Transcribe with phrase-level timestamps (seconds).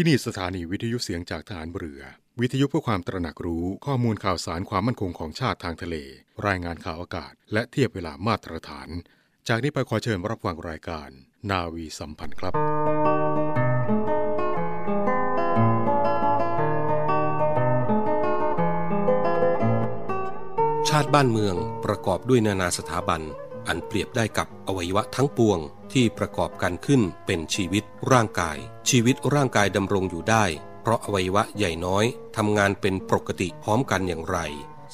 [0.00, 2.02] ที่นี่สถานีวิทยุเสียงจากฐานเรือ
[2.40, 5.96] วิทยุเพื่อความตระหนักรู้ข้อมูลข่าวสารความมั่นคงของชาติทางทะเล
[6.46, 8.88] รายงานข่าวอากาศ และเทียบเวลามาตรฐาน
[9.48, 11.08] จากนี้ไปขอเชิญรับฟังรายการ
[11.50, 12.52] นาวีสัมพันธ์ครับ
[20.88, 23.22] ชาติบ้านเมืองประกอบด้วยนานาสถาบัน
[23.68, 25.58] อันเปรียบได้กับอวัยวะทั้งปวง
[25.92, 28.56] ที่ประกอบกันขึ้นเป็นชีวิตร่างกาย
[28.90, 30.44] ชีวิตร่างกายดำรงอยู่ได้
[30.82, 32.04] เพราะอวัยวะใหญ่น้อย
[32.36, 34.38] ทำงานเป็นปกติพร้อมกันอย่างไร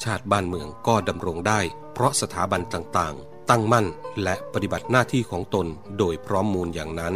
[0.03, 1.59] ชาติบ้านเมืองก็ดำรงได้
[1.93, 3.85] เพราะสถาบันต่างๆ ตั้งมั่น
[4.23, 5.67] และปฏิบัติหน้าที่ของตน
[5.97, 7.15] โดยพร้อมมูลอย่างนั้น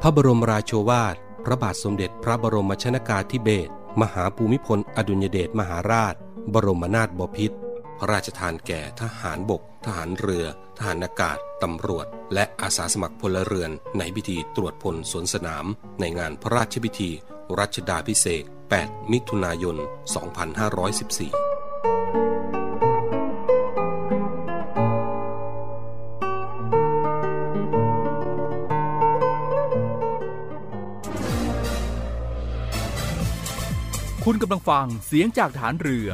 [0.00, 6.14] พระบรมราโชวาท พระบาทสมเด็จพระบรมชนากาธิเบศรมหาภูมิพลอดุลยเดชมหาราช
[6.52, 7.56] บรมนาถบพิตร
[8.02, 10.46] ระราชทานแก่ทหารบก ทหารเรือ
[10.78, 15.66] ทหารอากาศ ตำรวจ และอาสาสมัครพลเรือน ในพิธีตรวจพลสวนสนาม
[16.00, 17.10] ในงานพระราชพิธี
[17.58, 18.44] รัชดาพิเศษ
[18.78, 19.84] 8 มิถุนายน 2514
[34.24, 36.08] คุณกำลังฟังเสียงจากฐานเรือ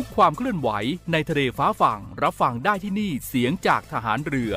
[0.00, 0.70] ทุกความเคลื่อนไหว
[1.12, 4.54] ในทะเลฟ้าฝั่งรับฟังได้ที่นี่เสียงจากทหารเรือ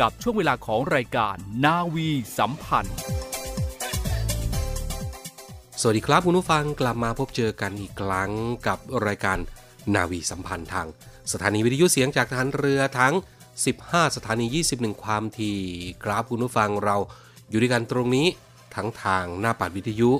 [0.00, 2.96] กับช่วงเวลาของรายการนาวีสัมพันธ์
[5.80, 8.30] สวัสดีครับคุณผู้ฟังกลับมาพบเจอกันอีกครั้ง
[8.66, 9.38] กับรายการ
[9.94, 10.86] นาวีสัมพันธ์ทาง
[11.32, 13.14] สถานีวิทยุเสียงจากทหารเรือทั้ง
[13.64, 15.60] 15 สถานี 21 ความถี่
[16.02, 16.96] ครับคุณผู้ฟังเรา
[17.50, 18.26] อยู่ด้วยกันตรงนี้
[18.74, 20.10] ทั้งทางหน้าปัดวิทยุ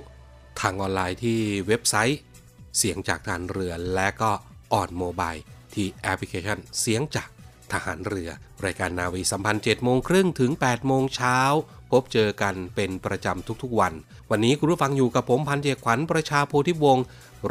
[0.60, 2.20] ทางออนไลน์ที่เว็บไซต์
[2.78, 4.30] เสียงจากทหารเรือและก็
[4.72, 5.34] ออนโมบาย
[5.74, 7.28] ที่แอปพลิเคชันเสียงจาก
[7.72, 8.30] ทหารเรือ
[8.64, 11.38] รายการนาวีสัมพันธ์7โมงครึ่งถึง 8 โมงเช้า
[11.90, 13.92] พบเจอกันเป็นประจำทุกๆวัน
[14.30, 17.04] วันนี้คุณผู้ฟังอยู่กับผมพันเจขวัญประชาโพธิวงศ์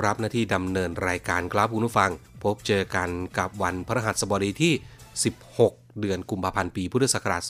[0.03, 2.11] รับหน้าที่ดำเนินรายการครับคุณผู้ฟัง
[2.43, 4.73] พบเจอกันกับวันพฤหัสบดีที่
[5.37, 7.41] 16 เดือนกุมภาพันธ์ปีพุทธศักราช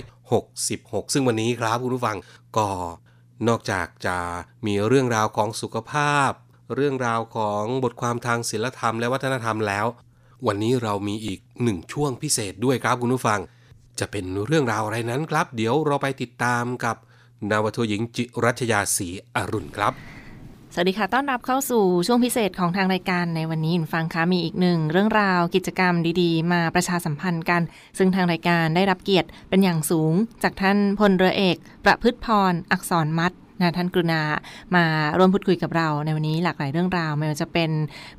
[0.00, 2.16] 2566 ซึ่งวันนี้ครับคุณผู้ฟัง
[2.56, 2.68] ก็
[3.48, 4.16] นอกจากจะ
[4.66, 6.30] มีเรื่องราวของสุขภาพ
[6.74, 9.86] เรื่องราวของบทความทางศิลธรรมและวัฒนธรรมแล้ว
[10.46, 13.40] วันนี้เรามีอีกหนึ่งช่วงพิเศษด้วยครับคุณผู้ฟัง
[13.98, 16.96] จะเป็นเรื่องราวอะไรนั้นครับ เดี๋ยวเราไปติดตามกับ
[17.50, 19.94] นาวโทหญิงจิรัชยาศรีอรุณครับ
[20.74, 27.62] สวัสดีค่ะ ต้อนรับเข้าสู่ช่วงพิเศษของทางรายการในวันนี้คุณฟังคะมีอีกหนึ่งเรื่องราวกิจกรรมดีๆ มาประชาสัมพันธ์กัน
[27.98, 34.20] ซึ่งทางรายการได้รับเกียรติเป็นอย่างสูง จากท่านพลเรือเอก ประพฤติพรอักษรมัด นะท่านกรุณา
[34.76, 34.84] มา
[35.18, 37.70] ร่วมพูดคุยกับเราในวันนี้หลากหลายเรื่องราวไม่ว่าจะเป็น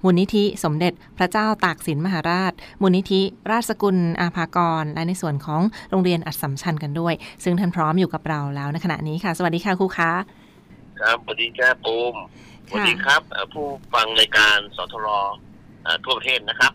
[0.03, 3.21] มูลนิธิสมเด็จพระเจ้าตากสินมหาราช มูลนิธิ
[3.51, 7.13] ราชสกุลอาภากร และในส่วนของโรงเรียนอัดสัมชัญกันด้วย
[7.43, 10.11] ซึ่งท่านพร้อมอยู่กับเราแล้วในขณะนี้ค่ะ สวัสดีค่ะครูคะ
[10.99, 12.15] ครับสวัสดีครับปูม
[12.67, 15.07] สวัสดีครับเอ่อผู้ฟังรายการสทร
[15.83, 16.73] เอ่อทั่วประเทศนะครับ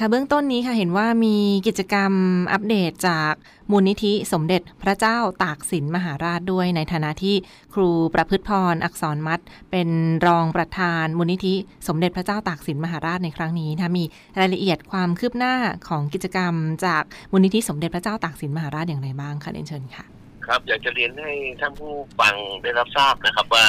[0.00, 1.36] ค่ะเบื้องต้นนี้ค่ะเห็นว่ามี
[1.66, 2.12] กิจกรรม
[2.52, 3.32] อัปเดตจาก
[3.70, 7.36] มูลนิธิสมเด็จพระเจ้าตากสินมหาราชด้วยในฐานะที่
[7.74, 9.40] ครูประพฤติพรอักษรมัด
[9.70, 9.88] เป็น
[10.26, 11.54] รองประธานมูลนิธิ
[11.88, 14.04] สมเด็จพระเจ้าตากสินมหาราชในครั้งนี้นะมี
[14.38, 15.54] รายละเอียดความคืบหน้า
[15.88, 16.54] ของกิจกรรม
[16.84, 17.02] จาก
[17.32, 20.04] มูลนิธิสมเด็จพระเจ้าตากสินมหาราชอย่างไรบ้างคะเรียนเชิญค่ะ
[20.46, 23.64] ครับอยากจะเรียนให้ท่านผู้ฟังได้รับทราบนะครับว่า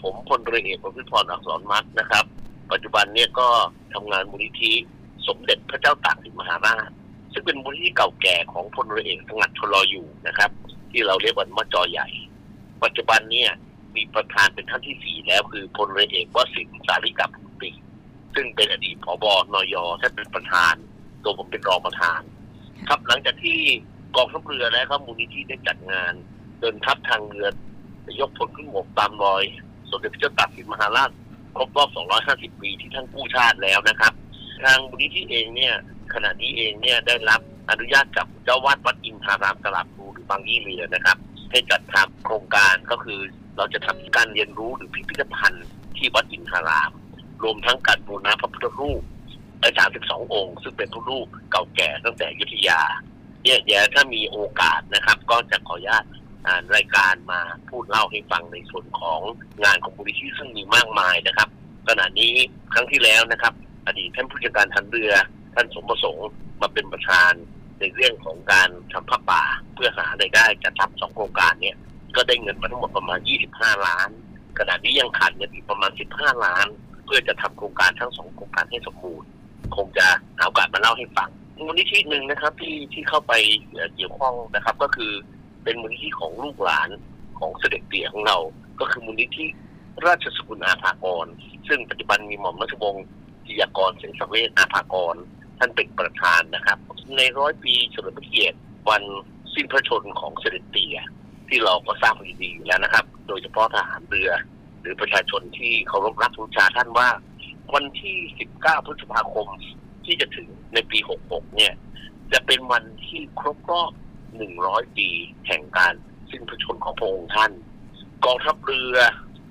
[0.00, 2.24] ผมพลเรือเอกประพฤติพรอักษรมัดนะครับ
[2.72, 3.48] ปัจจุบันเนี่ยก็
[3.94, 4.74] ทำงานมูลนิธิ
[5.28, 6.90] สมเด็จพระเจ้าตากสินมหาราช
[7.32, 10.50] ซึ่งเป็นมูลนิธิเก่าแก่ของพลเรือเอกสงัดชลออยู่นะครับ
[10.90, 12.08] ที่เราเรียกว่ามจอใหญ่
[12.82, 13.50] ปัจจุบันเนี่ย
[13.94, 17.30] มีประธานเป็นท่านที่สี่แล้วคือพลเรือเอกวสินทร์สาริกับ
[17.60, 17.70] ปี
[18.34, 19.24] ซึ่งเป็นอดีตผบ
[19.54, 20.74] นยท่านเป็นประธาน
[21.22, 22.20] ตัวผมเป็นรองประธาน
[22.88, 23.58] ครับหลังจากที่
[24.16, 26.12] กองทัพเรือและก็มูลนิธิได้จัดงาน
[26.60, 27.48] เดินทัพทางเรือ
[28.20, 29.42] ยกพลขึ้นบกตามรอย
[29.90, 31.10] สมเด็จพระเจ้าตากสินมหาราช
[31.56, 31.88] ครบรอบ
[32.54, 34.12] 250 ปีที่ท่านกู้ชาติแล้วนะครับ
[34.64, 35.74] ทางมูลนิธิเองเนี่ย
[36.14, 41.16] ขณะนี้เองเนี่ยได้รับอนุญาตจากเจ้าวาดวัดอินทารามตลาดพลูหรือบางยี่เรือนะครับ
[41.50, 43.20] ให้จัดทำโครงการก็คือ
[43.56, 45.66] เราจะทำการเรียนรู้หรือพิพิธภัณฑ์
[45.96, 46.92] ที่วัดอินทาราม
[47.42, 49.02] รวมทั้งการบูรณะพระพุทธรูป
[49.60, 52.80] และ32ององค์ ซึ่งเป็นพระรูปเก่าแก่ตั้งแต่ยุธยา
[53.42, 56.04] เนี่ยเดี๋ยวถ้ามีโอกาสนะครับ ก็จะขออนุญาต
[56.74, 59.20] รายการมาพูดเล่าให้ฟังในส่วนของ
[59.64, 61.48] งานของมูลนิธิซึ่งมีมากมายนะครับ
[61.88, 62.32] ขณะนี้
[62.72, 63.54] ครั้งที่แล้วนะครับ
[63.88, 65.12] อดีตท่านผู้จัดการทันเรือ
[65.54, 66.28] ท่านสมประสงค์
[66.60, 67.32] มาเป็นประธาน
[67.80, 69.42] ในเรื่องของการทำผ้าป่า
[69.74, 71.76] เพื่อหารายได้จัดทำสองโครงการเนี่ย
[72.16, 73.20] ก็ได้เงินมาทั้งหมดประมาณ
[73.52, 74.08] 25 ล้าน
[74.58, 76.66] ขณะนี้ยังขาดเงินอีกประมาณ 15 ล้าน
[77.04, 79.28] เพื่อจะทำโครงการทั้งสองโครงการให้สมบูรณ์
[79.76, 80.06] คงจะ
[80.38, 81.30] หาโอกาสมาเล่าให้ฟัง
[81.66, 83.32] มูลนิธิหนึ่งนะครับที่ที่เข้าไป
[83.72, 85.12] เอ่อเกี่ยวข้องนะครับ ก็คือ
[85.64, 86.88] เป็นมูลนิธิของลูกหลาน
[87.38, 88.36] ของเสด็จเตี่ยของเรา
[88.80, 89.46] ก็คือมูลนิธิ
[90.06, 91.26] ราชสกุลอาภากร
[91.68, 93.04] ซึ่งปัจจุบันมีหม่อมราชวงศ์
[93.48, 95.16] จิยากรเสงสเวชอาภากร
[95.58, 96.78] ท่านเป็นประธานนะครับ
[97.16, 98.58] ในร้อยปีเฉลิมพระเกียรติ
[98.90, 99.02] วัน
[99.54, 100.98] สิ้นพระชนของเสด็จเตี่ย
[101.48, 104.30] ที่เราก็ทราบดีอยู่แล้วนะครับ โดยเฉพาะทหารเรือ
[104.80, 107.08] หรือประชาชนที่เคารพรักบูชาท่านว่า
[107.74, 108.16] วันที่
[108.52, 109.48] 19 พฤษภาคม
[110.04, 111.72] ที่จะถึงในปี 66 เนี่ย
[112.32, 113.92] จะเป็นวันที่ครบรอบ
[114.44, 115.08] 100 ปี
[115.46, 115.94] แห่งการ
[116.30, 117.52] สิ้นพระชนของพระองค์ท่าน
[118.24, 118.96] กองทัพเรือ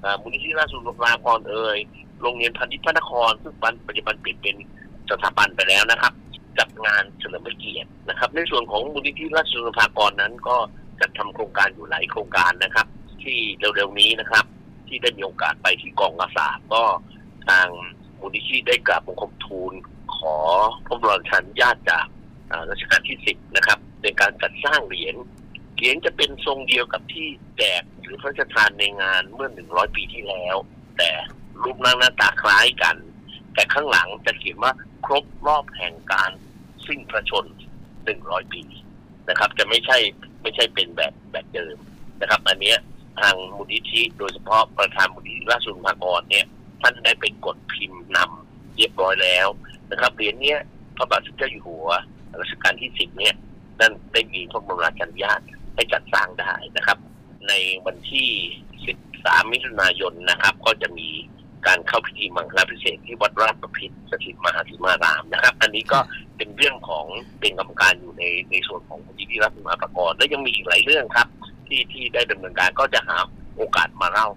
[0.03, 1.77] อมูลนิธิราชสุนทรภากรเอ่ย
[2.21, 3.53] โรงเรียนพันธิพระนคร ซึ่ง
[3.87, 4.55] ปัจจุบันเปลี่ยนเป็น
[5.09, 6.13] สถาบันไปแล้วนะครับ
[6.59, 10.57] จัดงานเฉลิมพระเกียรตินะครับ ในส่วนของมูลนิธิราชสุรภากรนั้นก็
[10.99, 12.87] จัดทำโครงการอยู่หลายโครงการนะครับ
[13.23, 14.45] ที่เร็วๆนี้นะครับ
[14.87, 16.83] ที่ได้มีโอกาสไปที่กองกษาก็
[17.47, 17.67] ทาง
[18.19, 19.73] มูลนิธิได้กราบบังคมทูล
[20.15, 20.35] ขอ
[20.85, 22.05] พระบรมชันญาติจาก
[22.51, 25.15] อ่ารัชกาลที่สิบนะครับในการจัดสร้างเหรียญ
[25.75, 27.27] เหรียญจะเป็นทรงเดียวกับที่
[27.57, 30.55] แจกหรือพระราชทานในงานเมื่อหนึ่งร้อยปีที่แล้ว
[30.97, 31.11] แต่
[31.63, 32.95] รูปร่างหน้าตาคล้ายกัน
[33.53, 34.71] แต่ข้างหลังจะเขียนว่า
[35.05, 36.31] ครบรอบแห่งการ
[36.87, 37.45] สิ้นพระชน
[38.03, 38.63] หนึ่งร้อยปี
[39.29, 39.97] นะครับ จะไม่ใช่
[40.41, 41.77] ไม่ใช่เป็นแบบแบบเดิม
[42.21, 42.77] นะครับ อันเนี้ย
[43.21, 46.45] ทางมูลนิธิโดยเฉพาะประธานมูลนิธิราชสุนทรภากรเนี่ย
[46.81, 49.47] ท่านได้ไปกดพิมพ์นำเรียบร้อยแล้ว
[49.91, 50.59] นะครับเหรียญเนี้ย
[50.97, 51.89] พระบาทสมเด็จเจ้าอยู่หัว
[52.41, 53.35] รัชกาลที่สิบเนี่ย
[53.79, 55.41] นั่นได้มีพระบรมราชานุญาต
[55.75, 56.97] ให้จัดสร้างได้นะครับ
[57.47, 57.53] ใน
[57.85, 58.29] วันที่
[58.87, 61.09] 13 มิถุนายนนะครับ ก็จะมี
[61.67, 65.99] การเข้าพิธีมังคลาพิเศษที่วัดราชประพิษสถิตมหาสิมารามนะครับ อันนี้ก็
[66.37, 67.05] เป็นเรื่องของ
[67.39, 71.27] เป็นกรรมการอยู่ในในส่วนของมูลนิธิรับมาประกอบและยังมีอีกหลายเรื่องครับ
[71.67, 73.17] ที่ที่ได้ดำเนินการก็จะหา
[73.57, 74.27] โอกาสมาเล่า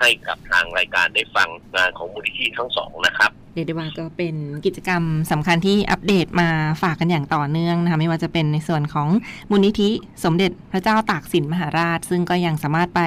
[0.00, 5.02] ให้กับทางรายการได้ฟังงานของมูลนิธิทั้งสองนะครับเรียกได้ว่าก็เป็นกิจกรรม
[5.32, 6.48] สำคัญที่อัปเดตมา
[6.82, 9.08] ฝากกันอย่างต่อเนื่องนะคะไม่ว่าจะเป็นในส่วนของ
[9.50, 9.90] มูลนิธิ
[10.24, 13.00] สมเด็จพระเจ้าตากสินมหาราช ซึ่งก็ยังสามารถไป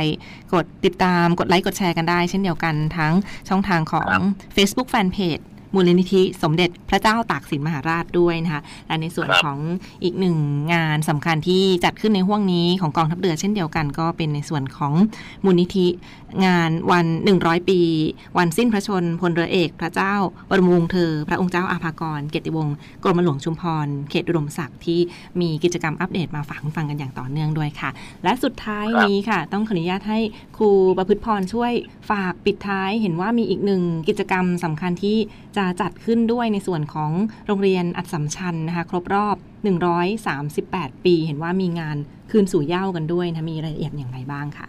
[0.54, 3.14] กดติดตามกดไลค์กดแชร์กันได้ เช่นเดียวกันทั้ง
[3.50, 4.24] ช่องทางของครับ
[4.56, 5.44] Facebook Fanpage
[5.74, 9.60] มูลนิธิสมเด็จพระเจ้าตากสินมหาราชด้วยนะคะและในส่วนครับของ
[10.04, 10.38] อีกหนึ่ง
[10.74, 14.94] งานสำคัญที่จัดขึ้นในห่วงนี้ของกองทัพเรือเช่นเดียวกัน ก็เป็นในส่วนของ
[15.46, 15.88] มูลนิธิ
[16.46, 17.06] งานวัน
[17.38, 17.82] 100 ปี
[18.38, 20.14] วันสิ้นพระชนพลเรือเอก พระเจ้า
[20.50, 25.00] บรมวงศ์เธอ พระองค์เจ้าอาภากร เกียรติวงศ์กรมหลวงชุมพรเขตอุดมศักดิ์ที่
[25.42, 27.90] มีกิจกรรมอัปเดตมาฝากคุณฟังกันอย่างต่อเนื่องด้วยค่ะ
[28.24, 30.20] และสุดท้ายนี้ค่ะ ต้องขออนุญาตให้
[30.58, 31.72] ครูประพฤติพรช่วย
[32.10, 35.18] ฝากปิดท้าย เห็นว่ามีอีกหนึ่งกิจกรรมสำคัญที่
[35.58, 37.12] จะจะจัดขึ้นด้วยในส่วนของ
[37.48, 39.36] โรงเรียนอัดสัมชัญนะคะ ครบรอบ
[40.20, 41.98] 138 ปี เห็นว่ามีงาน
[42.32, 44.68] คืนสู่เย้ากันด้วยนะมีรายละเอียดอย่างไรบ้างคะ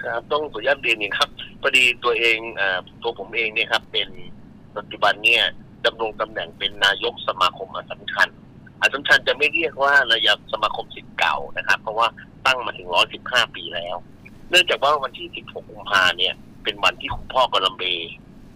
[0.00, 1.28] ครับต้องขออนุญาตเรียนอย่างครับ
[1.62, 2.62] พอดีตัวเองอ
[3.02, 4.08] ตัวผมเองเนี่ยครับเป็น
[4.76, 5.44] ปัจจุบันเนี่ย
[5.86, 8.28] ดำรงตำแหน่งเป็นนายกสมาคมอัสสัมชัญ
[8.80, 12.06] อัสสัมชัญจะไม่เรียกว่าระยะสมาคมสิทธิ์เก่านะครับ เพราะว่า
[12.46, 12.88] ตั้งมาถึง
[13.22, 13.96] 115 ปีแล้ว
[14.50, 16.34] เนื่องจากว่าวันที่ 16 กุมภาเนี่ย
[16.64, 17.84] เป็นวันที่คุณพ่อกอลัมเบ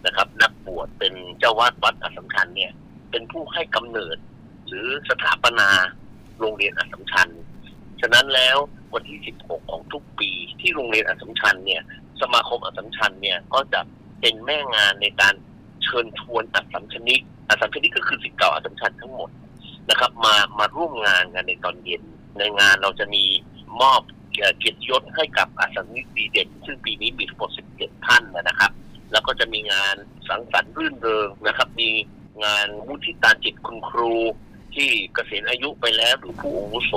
[0.08, 2.72] นะครับ นักบวชเป็นเจ้าวาดวัดอัสสัมชัญเนี่ย
[3.10, 4.16] เป็นผู้ให้กำเนิด
[4.68, 5.68] หรือสถาปนา
[6.40, 7.28] โรงเรียนอัสสัมชัญ
[8.00, 8.56] ฉะนั้นแล้ว
[8.94, 11.82] วันที่ 16 ของทุกปีที่โรงเรียนอัสสัมชัญเนี่ย
[12.20, 13.80] สมาคมอัสสัมชัญเนี่ยก็จะ
[14.20, 15.34] เป็นแม่งานในการ
[15.82, 19.30] เชิญชวนอัสสัมชนิกอัสสัมชนิกก็คือสิทธิ์เก่าอัสสัมชัญทั้งหมด
[19.90, 22.02] นะครับ มามาร่วมงานกันในตอนเย็น
[22.38, 23.24] ในงานเราจะมี
[23.80, 24.00] มอบ
[24.30, 28.70] เกียรติยศให้กับอัสสัมชนิกดีเด่น ซึ่งปีนี้มีทั้งหมด17 ท่านนะครับ
[29.12, 29.96] แล้วก็จะมีงาน
[30.28, 31.90] สังสรรค์รื่นเริงนะครับ มี
[32.44, 34.14] งานมุทิตาจิตคุณครู
[34.74, 36.94] ที่เกษียณอายุไปแล้วหรือผู้อาวุโส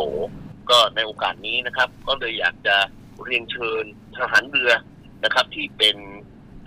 [0.69, 2.75] ก็ในโอกาสนี้นะครับ ก็เลยอยากจะ
[3.23, 3.83] เรียนเชิญ
[4.17, 4.71] ทหารเรือ
[5.23, 5.97] นะครับ ที่เป็น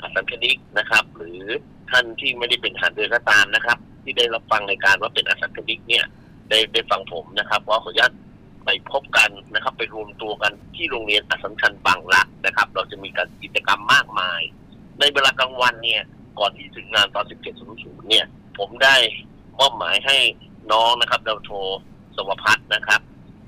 [0.00, 1.42] อาสัมชนิกนะครับ หรือ
[1.90, 6.04] ท่านที่ไม่ได้เป็นทหารเรือก็ตามนะครับ ที่ได้รับฟังในการว่าเป็นอาสัมชนิกเนี่ย
[6.50, 8.12] ได้ได้ฟังผมนะครับว่าขออนุญาต
[8.64, 14.40] ไปพบกันนะครับ ไปรวมตัวกันที่โรงเรียนอัสสัมชัญบางละนะครับ เราจะมีการกิจกรรมมากมาย
[15.00, 16.02] ในเวลากลางวันเนี่ย
[16.38, 17.24] ก่อนที่ถึงงานตอน
[17.66, 18.26] 17.00 เนี่ย
[18.58, 18.96] ผมได้
[19.58, 20.16] มอบหมายให้
[20.72, 21.50] น้องนะครับดาวโท
[22.16, 23.00] สวพัฒน์นะครับ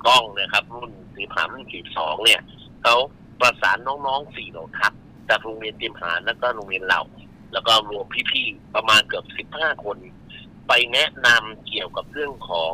[0.06, 2.40] กล้องนะครับ รุ่นสีผามรุ่นสีสองเนี่ย
[2.82, 2.94] เขา
[3.40, 4.92] ประสานน้องๆสี่เหล่าทัพ
[5.28, 7.00] จากโรงเรียนเตรียมหารแล้วก็โรงเรียนเรา
[7.52, 9.96] แล้วก็รวมพี่ๆ ประมาณเกือบสิบห้าคน
[10.68, 12.72] ไปแนะนำเกี่ยวกับเรื่องของ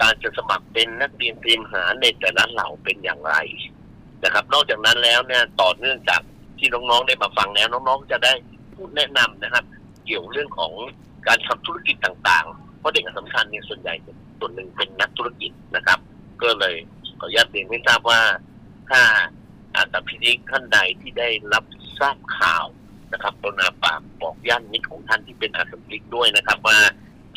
[0.00, 3.34] การจะสมัครเป็นนักเรียนเตรียมหารในแต่ละเหล่าเป็นอย่างไร
[4.24, 6.22] นะครับ นอกจากนั้นแล้วเนี่ยต่อเนื่องจาก
[6.58, 8.32] ที่น้องๆได้มาฟังแล้วน้องๆจะได้
[8.74, 9.64] พูดแนะนำนะครับ
[10.04, 10.72] เกี่ยวเรื่องของ
[11.26, 13.94] การทำธุรกิจต่างๆ เพราะเด็กอัสสำคัญเนี่ยส่วนใหญ่
[14.38, 15.98] ส่วนหนึ่งเป็นนักธุรกิจนะครับ
[16.42, 16.76] ก็เลย
[17.18, 18.20] ขออนุญาตเรียนไม่ทราบว่า
[18.90, 19.02] ถ้า
[19.76, 21.64] อัสสัมชนิกท่านใดที่ได้รับ
[21.98, 22.66] ทราบข่าว
[23.12, 26.78] นะครับกรุณาฝากบอกญาติมิตรของท่านที่เป็นอัสสัมชนิกด้วยนะครับว่า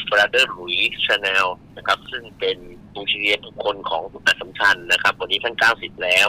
[0.09, 1.45] บราเดอร์หลุยส์ ชาแนล
[1.77, 2.57] นะครับ ซึ่งเป็น
[2.93, 6.27] บูชีเรียบุคคลของอัสสัมชัญนะครับ วันนี้ท่าน 90 แล้ว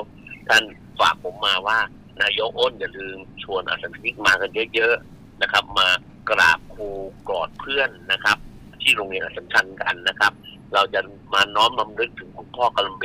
[0.48, 0.62] ท่าน
[1.00, 1.78] ฝากผมมาว่า
[2.22, 5.88] นายกอ้นอย่าลืมชวนอาสาสมัครมากันเยอะๆนะครับ มา
[6.30, 6.88] กราบครู
[7.30, 8.38] กอดเพื่อนนะครับ
[8.82, 10.32] ที่โรงเรียนอัสสัมชัญกันนะครับ
[10.74, 11.00] เราจะ
[11.34, 13.04] มาน้อมรำลึกถึงคุณพ่อกะลัมเบ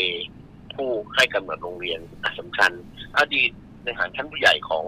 [0.75, 2.71] ผู้ให้กำเนิดโรงเรียนอัสสัมชัญ
[3.17, 3.51] อดีต
[3.83, 4.85] ในฐานชั้นผู้ใหญ่ของ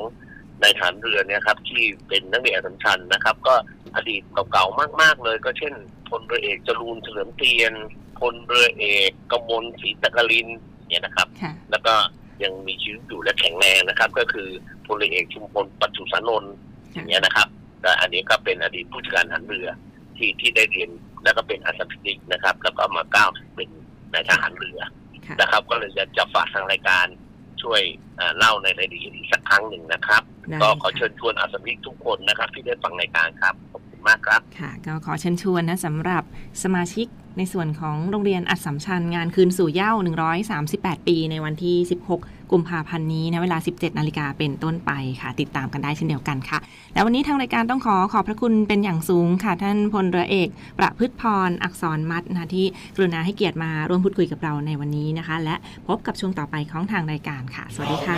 [0.61, 3.55] ในฐานเรือเนี่ยครับที่เป็นนักเรียนอัสสัมชัญนะครับ ก็
[3.95, 5.73] อดีตเก่าๆมาก ๆ เลย ก็เช่น
[6.09, 7.73] พลเรือเอกจรูนเฉลิมเตียน
[8.19, 10.47] พลเรือเอกกมลศรีตะกลิน
[10.87, 11.93] เนี่ยนะครับค่ะแล้วก็
[12.43, 14.49] ยังมีชีวิตอยู่และแข็งแรงนะครับ ก็คือ
[14.85, 16.53] พลเรือเอกชุมพลปัจจุสานนท์
[16.93, 17.47] อย่างเงี้ยนะครับ
[17.81, 19.67] แต่อันนี้ก็เป็นอดีตผู้จัดการฐานเรือ
[20.17, 20.89] ที่ที่ได้เรียน
[21.23, 23.69] แล้วก็เป็นอาสาสมัครนะครับ แล้วก็มาก้าวเป็น
[24.13, 24.79] นายทหารเรือ
[25.27, 27.05] ค่ะนะครับ ก็เลยจะจะฝากทางรายการ
[27.63, 27.81] ช่วย
[28.17, 36.23] เอ่อเล่าในรายละเอียดอีกสักครั้งหนึ่งนะครับได้ก็ขอค่ะเชิญชวนอาสาสมัครทุกคนนะครับ ที่ได้ฟังรายการครับขอบคุณ มากครับ ค่ะ ก็ขอเชิญชวนนะสำหรับ
[36.63, 39.91] สมาชิกในส่วนของโรงเรียนอัดสัมชัญงานคืนสู่เหย้า
[40.49, 41.75] 138 ปีในวันที่
[42.13, 46.59] 16 กุมภาพันธ์นี้นะเวลา 17 นาฬิกาเป็นต้นไปค่ะ ติดตามกันได้เช่นเดียวกันค่ะ
[46.93, 50.49] แล้ววันนี้ทางรายการต้องขอขอบพระคุณเป็นอย่างสูงค่ะ ท่านพลเรือเอก
[50.79, 55.55] ประพฤติพร อักษรมัดนะที่กรุณาให้เกียรติมาร่วมพูดคุยกับเราในวันนี้นะคะ และ
[55.87, 58.17] พบกับช่วงต่อไปของทางรายการค่ะ สวัสดีค่ะ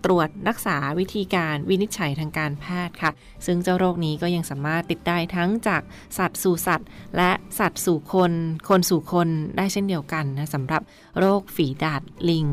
[0.06, 3.12] ตรวจรักษาวิธีการวินิจฉัยทางการแพทย์ค่ะ
[3.46, 5.82] ซึ่งเจ้าโรคนี้ก็ยังสามารถติดได้ทั้งจาก
[6.18, 6.88] สัตว์สู่สัตว์
[7.18, 8.32] และสัตว์สู่คน
[8.70, 9.28] คนสู่คน
[9.58, 10.82] ได้เช่นเดียวกันนะสำหรับ
[11.20, 12.48] โรคฝีดาดลิง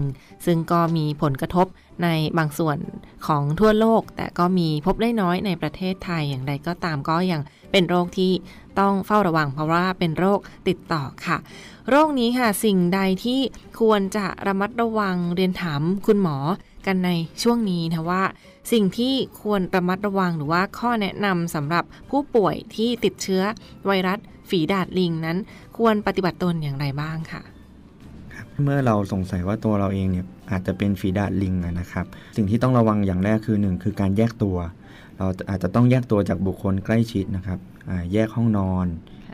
[0.46, 1.66] ซึ่งก็มีผลกระทบ
[2.02, 2.78] ในบางส่วน
[3.26, 7.40] ของทั่วโลก แต่ก็มีพบได้น้อยในประเทศไทยอย่างไรก็ตามก็ยัง
[7.72, 8.32] เป็นโรคที่
[8.78, 11.38] ต้องเฝ้าระวังเพราะว่าเป็นโรคติดต่อค่ะ
[11.90, 13.40] โรคนี้ค่ะสิ่งใดที่
[13.80, 16.36] ควรจะระมัดระวังเรียนถามคุณหมอ
[16.86, 17.10] กันใน
[17.42, 18.22] ช่วงนี้นะว่า
[18.72, 23.42] สิ่งที่ควรระมัดระวังหรือว่าข้อแนะนำสำหรับผู้ป่วยที่ติดเชื้อ
[23.86, 24.18] ไวรัส
[24.50, 25.38] ฝีดาดลิงนั้น
[25.76, 27.42] ควรปฏิบัติตนอย่างไรบ้างค่ะ
[28.62, 34.56] เมื่อเราสงสัยว่าตัวเราเองเนี่ยอาจจะเป็นฝีดาดลิงนะครับ สิ่งที่ต้องระวังอย่างแรกคือหนึ่งคือการแยกตัว
[35.18, 37.58] เราอาจจะต้องแยกตัวจากบุคคลใกล้ชิดนะครับ
[38.12, 38.86] แยกห้องนอน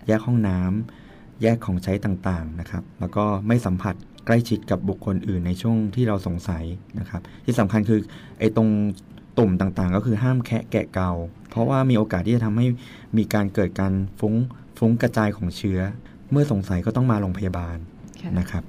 [0.09, 3.95] แยกห้องน้ำแยกของใช้ต่างๆนะครับ แล้วก็ไม่สัมผัส
[4.27, 6.65] ใกล้ชิดกับบุคคลอื่นในช่วงที่เราสงสัย
[6.99, 8.01] นะครับ ที่สำคัญคือ
[8.39, 8.69] ไอ้ตรง
[9.39, 11.11] ตุ่มต่างๆ ก็คือห้ามแคะแกะเกา
[11.51, 12.67] เพราะว่ามีโอกาสที่จะทำให้
[13.17, 14.35] มีการเกิดการฟุ้ง
[14.79, 15.81] ฟุ้งกระจายของเชื้อ
[16.31, 17.77] เมื่อสงสัยก็ต้องมาโรงพยาบาล
[18.39, 18.65] นะครับ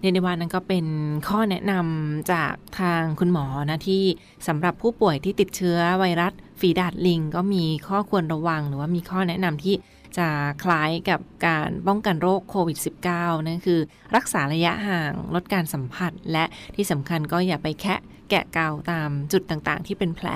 [0.00, 0.86] เรียนได้ว่านั้นก็เป็น
[1.28, 4.02] ข้อแนะนำจากทางคุณหมอนะที่
[4.48, 9.74] สำหรับผู้ป่วยที่ติดเชื้อไวรัสฝีดาดลิง ก็มีข้อควรระวังหรือว่ามีข้อแนะนำที่
[10.18, 10.28] จะ
[10.64, 12.78] คล้ายกับการป้องกันโรคโควิด
[13.12, 13.80] -19 นั่นคือ
[14.16, 16.44] รักษาระยะห่างลดการสัมผัส และ
[16.74, 20.28] ที่สำคัญก็อย่าไปแคะแกะเกาตามจุดต่างๆ ที่เป็นแผล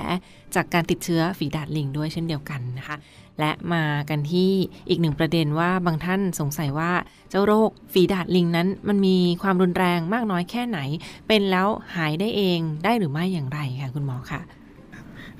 [0.55, 2.97] จากการติดเชื้อฝีดาดลิงด้วยเช่นเดียวกันนะคะ
[3.39, 4.51] และมากันที่
[4.89, 6.91] อีกหนึ่งประเด็นว่าบางท่านสงสัยว่า
[7.29, 10.79] เจ้าโรคฝีดาดลิงนั้น มันมีความรุนแรงมากน้อยแค่ไหน
[11.27, 14.41] เป็นแล้วหายได้เองได้หรือไม่อย่างไรคะคุณหมอคะ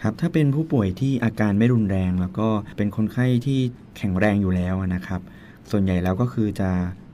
[0.04, 3.60] ครับถ้าเป็นผู้ป่วยที่อาการไม่รุนแรง แล้วก็เป็นคนไข้ที่
[3.98, 5.22] แข็งแรงอยู่แล้วนะครับ
[5.72, 6.70] ส่วนใหญ่แล้วก็คือจะ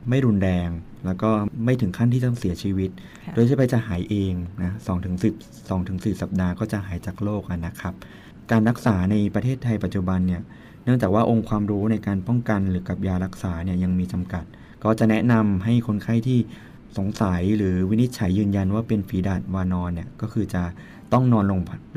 [0.10, 0.70] ไม่รุนแรง
[1.06, 1.30] แล้วก็
[1.66, 2.90] ไม่ถึงขั้นที่ต้องเสียชีวิต
[3.36, 5.34] โดยเฉพาะจะหายเองนะสองถึงสิบ
[5.70, 7.94] สองถึงสี่สัปดาห์ก็จะหายจากโรคนะครับ
[8.52, 10.42] การรักษาในประเทศไทยปัจจุบันเนี่ย
[10.84, 14.44] เนื่องจากว่าองค์ความรู้ในการป้องกันหรือกับยารักษาเนี่ยยังมีจำกัด
[14.84, 16.40] ก็จะแนะนำให้คนไข้ที่
[16.98, 20.64] สงสัยหรือวินิจฉัยยืนยันว่าเป็นฝีดาดวานอนเนี่ยก็คือจะ
[21.14, 21.54] ต้องนอนโร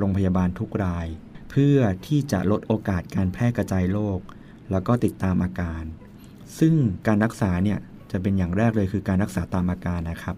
[0.08, 1.06] งงพยาบาลทุกราย
[1.50, 4.20] เพื่อที่จะลดโอกาสการแพร่กระจายโรค
[4.70, 5.82] แล้วก็ติดตามอาการ
[6.58, 6.74] ซึ่ง
[7.06, 7.78] การรักษาเนี่ย
[8.12, 10.36] จะเป็นอย่างแรกเลยคือการรักษาตามอาการนะครับ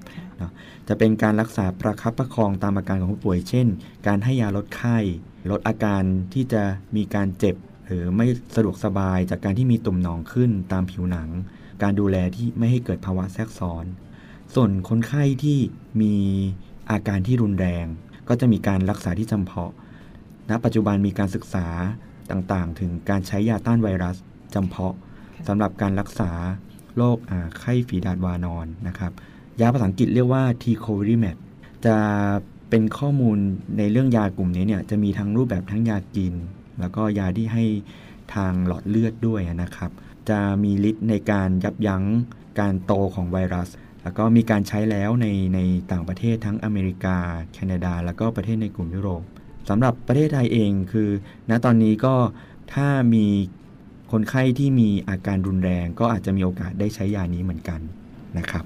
[0.89, 3.67] จะเป็นการรักษาประคับประคองตามอาการของผู้ป่วย เช่น
[4.07, 4.99] การให้ยาลดไข้
[5.51, 6.03] ลดอาการ
[6.35, 6.63] ที่จะ
[6.97, 11.29] มีการเจ็บ หรือไม่สะดวกสบายจากการที่มีตุ่มหนองขึ้นตามผิวหนัง
[11.83, 13.85] การดูแลที่ไม่ให้เกิดภาวะแทรกซ้อน
[14.55, 15.59] ส่วนคนไข้ที่
[16.01, 16.15] มี
[16.91, 17.87] อาการที่รุนแรง
[18.35, 19.73] ก็จะมีการรักษาที่จำเพาะ
[20.51, 21.67] ณ ปัจจุบันมีการศึกษา
[22.31, 24.17] ต่างๆ ถึงการใช้ยาต้านไวรัส
[24.55, 24.95] จำเพาะ
[25.49, 26.31] สำหรับการรักษา
[26.97, 27.17] โรค
[27.59, 29.13] ไข้ฝีดาดวานอนนะครับ
[29.61, 31.37] ยาภาษาอังกฤษเรียกว่า t c o v i r i m a b
[31.87, 31.97] จะ
[32.71, 33.39] เป็นข้อมูล
[33.79, 36.35] ในเรื่องยากลุ่มนี้เนี่ยจะมีทั้งรูปแบบทั้งยากิน
[36.81, 37.65] แล้วก็ยาที่ให้
[38.35, 39.91] ทางหลอดเลือดด้วยนะครับ
[40.31, 42.05] จะมีฤทธิ์ในการยับยั้ง
[42.61, 43.69] การโตของไวรัส
[44.03, 45.61] แล้วก็มีการใช้แล้วในใน
[45.93, 47.17] ต่างประเทศทั้งอเมริกา
[47.53, 49.23] แคนาดา แล้วก็ประเทศในกลุ่มยุโรป
[49.69, 51.11] สำหรับประเทศไทยเองคือ
[51.51, 52.15] ณตอนนี้ก็
[52.75, 53.27] ถ้ามี
[54.13, 57.81] คนไข้ที่มีอาการรุนแรง ก็อาจจะมีโอกาสได้ใช้ยานี้เหมือนกัน
[58.39, 58.65] นะครับ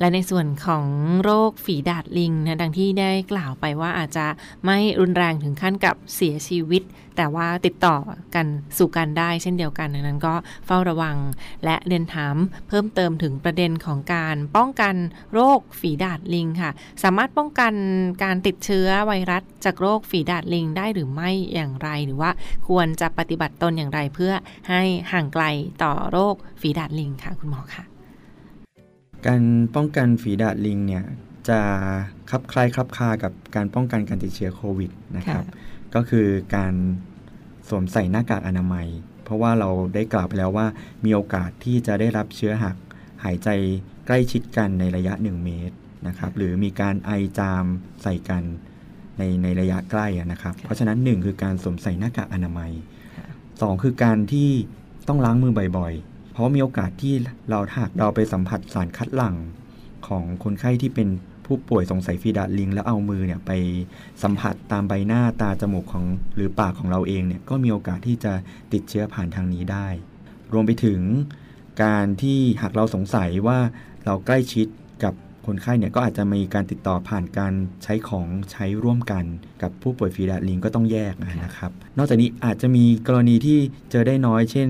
[0.00, 0.86] และในส่วนของ
[1.24, 4.26] โรคฝีดาดลิงนะดังที่ได้กล่าวไปว่าอาจจะ
[4.64, 6.82] ไม่รุนแรงถึงขั้นกับเสียชีวิต
[7.16, 7.96] แต่ว่าติดต่อ
[8.34, 8.46] กัน
[8.78, 10.34] สู่กันได้เช่นเดียวกันดังนั้นก็
[10.66, 11.16] เฝ้าระวัง
[11.64, 12.36] และเรียนถาม
[12.68, 14.94] เพิ่มเติมถึงประเด็นของการป้องกัน
[15.32, 16.70] โรคฝีดาดลิงค่ะ
[17.02, 17.74] สามารถป้องกัน
[18.24, 22.30] การติดเชื้อไวรัสจากโรคฝีดาดลิงได้หรือไม่อย่างไรหรือว่า
[22.68, 24.32] ควรจะปฏิบัติตนอย่างไรเพื่อ
[24.70, 24.82] ให้
[25.12, 25.44] ห่างไกล
[25.82, 27.97] ต่อโรคฝีดาดลิงค่ะคุณหมอค่ะ
[29.26, 29.42] การ
[29.74, 31.04] ป้องกันฝีดาดลิงเนี่ย
[31.48, 31.60] จะ
[32.30, 35.44] คลับคล้ายคลับคากับการป้องกันการติดเชื้อโควิดนะครับ
[35.94, 36.74] ก็คือการ
[37.68, 38.88] สวมใส่หน้ากากอนามัย
[39.24, 40.66] เพราะว่าเราได้กล่าวไปแล้วว่า
[41.04, 42.76] มีโอกาสที่จะได้รับเชื้อหัก
[43.24, 43.48] หายใจ
[44.06, 45.76] ใกล้ชิดกันในระยะ 1 เมตร
[46.06, 47.64] นะครับ หรือมีการไอจาม
[48.02, 48.42] ใส่กัน
[49.18, 52.72] ในในระยะใกล้นะครับ เพราะฉะนั้น 1 คือการสวมใส่หน้ากากอนามัย
[53.26, 54.50] 2 คือการที่
[55.08, 56.07] ต้องล้างมือบ่อยพ
[56.38, 57.14] ราะมีโอกาสที่
[57.50, 59.36] เราหากเราไปสัมผัสสารคัดหลั่ง
[60.06, 61.08] ของคนไข้ที่เป็น
[61.46, 63.52] ผู้ป่วยสงสัยฟีดาดลิง แล้วเอามือเนี่ยไป
[64.22, 68.32] สัมผัสตามใบหน้าตาจมูกของหรือปากของเราเองเนี่ยก็มีโอกาสที่จะ
[68.72, 69.86] ติดเชื้อผ่านทางนี้ได้
[70.52, 71.00] รวมไปถึง
[71.82, 73.58] การที่หากเราสงสัยว่า
[74.04, 74.66] เราใกล้ชิด
[75.04, 75.14] กับ
[75.46, 77.52] คนไข้เนี่ยก็อาจจะมีการติดต่อผ่านการ
[77.84, 79.24] ใช้ของใช้ร่วมกัน
[79.62, 83.58] กับผู้ป่วยฟีดาลิงก็ต้องแยกนะครับ นอกจากนี้อาจจะมีกรณีที่
[83.90, 84.68] เจอได้น้อย เช่น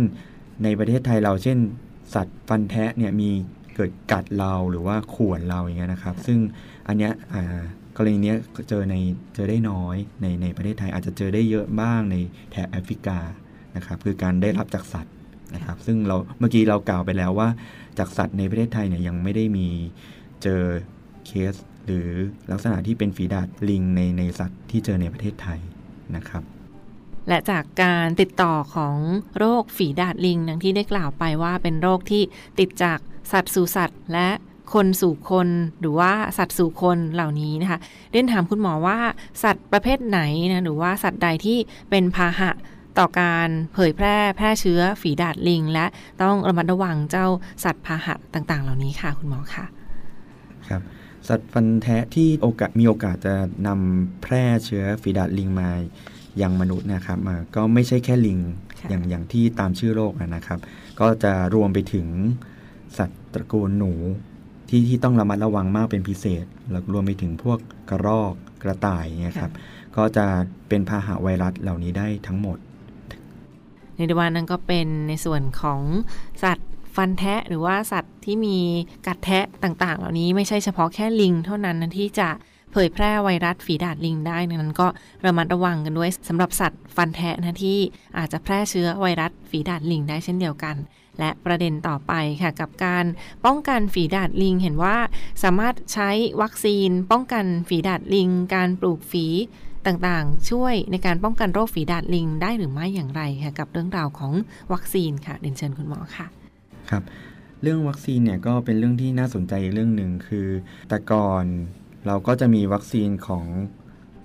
[0.63, 1.59] ในประเทศไทยเราเช่น
[2.15, 3.31] สัตว์ฟันแทะเนี่ยมี
[3.75, 6.39] เกิดกัดเราหรือว่าข่วนเราอย่างเงี้ยนะครับ ซึ่ง
[6.89, 7.13] อันเนี้ย
[7.97, 8.35] กรณีนี้
[8.69, 8.97] เจอใน
[9.35, 12.17] เจอได้น้อยในในประเทศไทยอาจจะเจอได้เยอะบ้างใน
[12.51, 13.19] แถบแอฟริกา
[13.77, 15.15] นะครับคือการได้รับจากสัตว์
[15.55, 17.49] นะครับ ซึ่งเราเมื่อกี้เรากล่าวไปแล้วว่า
[17.99, 19.69] จากสัตว์ในประเทศไทยเนี่ยยังไม่ได้มี
[20.43, 20.63] เจอ
[21.27, 21.55] เคส
[21.87, 22.09] หรือ
[22.51, 25.61] ลักษณะที่เป็นฝีดาดลิงในในสัตว์ที่เจอในประเทศไทย
[26.17, 26.45] นะครับ
[27.29, 28.97] และจากการติดต่อของ
[29.39, 32.23] โรคฝีดาดลิงดังที่ได้กล่าวไปว่าเป็นโรคที่
[32.59, 32.99] ติดจาก
[33.33, 34.29] สัตว์สู่สัตว์ และ
[34.75, 35.49] คนสู่คน
[35.81, 37.79] หรือว่าสัตว์สู่คนเหล่านี้นะคะ
[38.11, 38.99] เรียนถามคุณหมอว่า
[39.43, 41.59] สัตว์ประเภทไหนนะหรือว่าสัตว์ใดที่
[41.91, 42.51] เป็นพาหะ
[42.99, 45.87] ต่อการเผยแพร่แพร่เชื้อฝีดาดลิง และ
[46.23, 47.27] ต้องระมัดระวังเจ้า
[47.65, 49.65] สัตว์พาหะต่าง ๆ เหล่านี้ค่ะ คุณหมอค่ะ
[50.69, 50.83] ครับ
[51.29, 53.35] สัตว์ฟันแทะที่โอกาสมีโอกาสจะ
[53.67, 55.71] นำแพร่เชื้อฝีดาดลิงมา
[56.43, 57.19] ยังมนุษย์นะครับ
[57.57, 58.39] ก็ไม่ใช่แค่ลิง
[58.89, 60.59] อย่างอย่างที่ตามชื่อโรคนะครับ
[61.01, 62.07] ก็จะรวมไปถึง
[62.99, 63.93] สัตว์ตระกูลหนู
[64.69, 67.59] ที่ที่ต้องระมัดระวังมากเป็นพิเศษแล้วรวมไปถึงพวก
[67.91, 69.53] กระรอกกระต่ายเนี่ยครับ
[69.97, 70.27] ก็จะ
[70.69, 72.59] เป็นพาหะไวรัสเหล่านี้ได้ทั้งหมด
[73.97, 75.81] ในดวันนั้นก็เป็นในส่วนของ
[76.43, 78.57] สัตว์ฟันแทะหรือว่าสัตว์ที่มี
[79.07, 82.29] กัดแทะต่างๆ เหล่านี้ไม่ใช่เฉพาะแค่ลิง เท่านั้นที่จะ
[82.73, 84.89] เผยแพร่ไวรัสฝีดาดลิงได้นั้นก็
[85.25, 87.79] ระมัดระวังกันด้วยสำหรับสัตว์ฟันแทะนะที่
[88.19, 90.77] อาจจะแพร่เชื้อไวรัสฝีดาดลิงได้เช่นเดียวกัน
[91.19, 93.05] และประเด็นต่อไปค่ะกับการ
[93.47, 94.97] ป้องกันฝีดาดลิงเห็นว่า
[95.43, 96.11] สามารถใช้
[96.43, 99.27] วัคซีน ป้องกันฝีดาดลิง การปลูกฝี
[99.87, 104.33] ต่างๆ ช่วยในการป้องกันโรคฝีดาดลิงได้หรือไม่อย่างไรค่ะกับเรื่องราวของ
[104.73, 106.27] วัคซีนค่ะเรียนเชิญคุณหมอค่ะ
[106.91, 107.03] ครับ
[107.63, 110.49] เรื่องวัคซีนเนี่ยก็เป็นเรื่องที่น่าสนใจอีกเรื่องหนึ่งคือ
[110.89, 111.45] แต่ก่อน
[112.09, 113.45] เราก็จะมีวัคซีนของ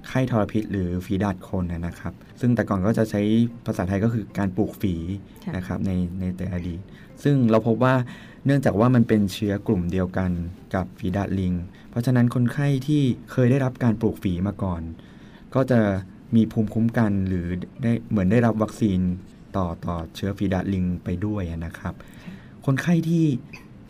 [0.08, 3.22] ไข้ทรพิษ หรือฝีดาดคนนะครับ ซึ่งแต่ก่อนก็จะใช้
[3.66, 4.96] ภาษาไทยก็คือการปลูกฝี
[5.46, 6.80] ค่ะนะครับในในแต่อดีต
[7.24, 7.96] ซึ่งเราพบว่า
[8.46, 10.32] เนื่องจากว่ามันเป็นเชื้อกลุ่มเดียวกัน
[10.76, 11.54] กับฝีดาดลิง
[11.90, 14.82] เพราะฉะนั้นคนไข้ที่เคยได้รับการปลูกฝีมาก่อน
[15.56, 15.80] ก็จะ
[16.36, 17.48] มีภูมิคุ้มกันหรือ
[17.84, 19.00] ได้เหมือนได้รับวัคซีน
[19.58, 21.94] ต่อต่อเชื้อฝีดาดลิงไปด้วยนะครับ
[22.66, 23.26] คนไข้ที่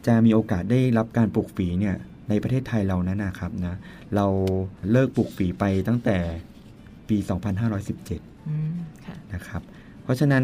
[0.07, 1.95] จะมีโอกาสได้รับการปลูกฝีเนี่ย
[2.29, 3.75] ในประเทศไทยเรานั้นนะครับนะ
[4.15, 4.25] เรา
[4.91, 6.17] เลิกปลูกฝีไปตั้งแต่
[7.09, 7.17] ปี
[7.83, 8.71] 2517อืม
[9.05, 9.61] ค่ะนะครับ
[10.03, 10.43] เพราะฉะนั้น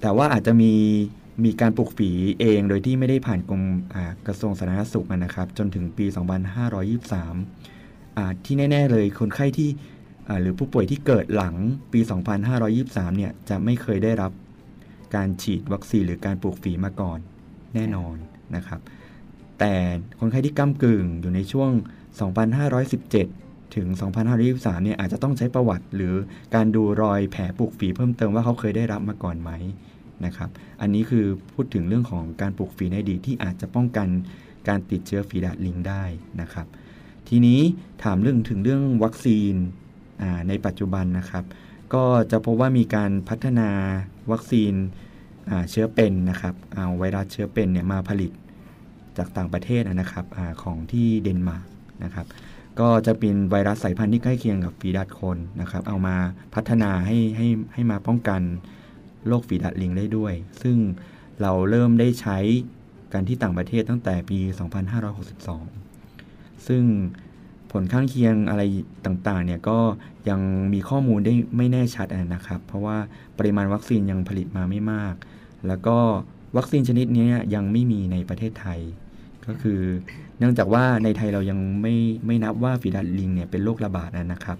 [0.00, 0.72] แต่ว่าอาจจะมี
[1.44, 2.10] มีการปลูกฝี
[2.40, 3.62] เองโดยที่ไม่ได้ผ่านกรม
[3.94, 6.06] อ่ากระทรวงสาธารณสุขอะนะครับ จนถึงปี
[6.90, 9.68] 2523อ่าที่แน่ ๆ เลยคนไข้ที่
[10.28, 11.54] อ่าหรือผู้ป่วยที่เกิดหลัง
[11.92, 12.00] ปี
[12.58, 14.32] 2523 เนี่ยจะไม่เคยได้รับ
[15.14, 17.18] การฉีดวัคซีนหรือการปลูกฝีมาก่อน
[17.74, 18.16] แน่นอน
[18.56, 18.80] นะครับ
[19.58, 19.74] แต่
[20.20, 21.70] คนไข้ที่ก้ากึ่งอยู่ในช่วง
[22.92, 23.86] 2517 ถึง
[24.36, 26.14] 2523 เนี่ยอาจจะต้องใช้ประวัติ หรือ
[26.54, 29.50] การดูรอยแผลปลูกฝีเพิ่มเติมว่าเขาเคยได้รับมาก่อนไหม
[30.24, 34.08] นะครับ อันนี้คือพูดถึงเรื่องของการปลูกฝีในดีที่อาจจะป้องกัน
[34.68, 36.02] การติดเชื้อฝีดาดลิงได้
[36.40, 36.66] นะครับ
[37.28, 37.60] ทีนี้
[38.02, 39.54] ถามเรื่องถึงเรื่องวัคซีน
[40.48, 41.44] ในปัจจุบันนะครับ
[41.94, 43.70] ก็จะพบว่ามีการพัฒนา
[44.30, 44.72] วัคซีน
[45.70, 48.32] เชื้อเป็นนะครับ เอาไวรัสเชื้อเป็นเนี่ยมาผลิต
[49.18, 51.66] จากต่างประเทศนะครับอของที่เดนมาร์ก
[52.04, 52.26] นะครับ
[52.80, 56.16] ก็จะเป็นไวรัสสายพันธุ์ที่ใกล้เคียงกับฝีดาดคนนะครับ เอามา
[56.54, 58.42] พัฒนาให้ให้ให้มาป้องกัน
[59.26, 60.76] โรคฝีดาดลิงได้ด้วย ซึ่ง
[61.42, 62.38] เราเริ่มได้ใช้
[63.12, 64.38] กันที่ต่างประเทศตั้งแต่ปี
[65.28, 66.84] 2562 ซึ่ง
[67.72, 68.62] ผลข้างเคียงอะไร
[69.06, 69.78] ต่างๆเนี่ยก็
[70.28, 70.40] ยัง
[70.72, 72.98] มีข้อมูลได้ไม่แน่ชัดนะครับ เพราะว่า
[73.38, 75.14] ปริมาณวัคซีนยังผลิตมาไม่มาก
[75.66, 75.98] แล้วก็
[76.56, 78.80] วัคซีนชนิดนี้ยังไม่มีในประเทศไทย
[79.48, 79.80] ก็คือ
[80.38, 81.94] เนื่องจากว่าในไทยเรายังไม่
[82.26, 84.58] ไม่นับว่าฝีดาดลิงเนี่ยเป็นโรคระบาดนะครับ